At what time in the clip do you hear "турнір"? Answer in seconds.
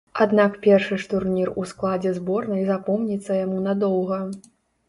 1.11-1.51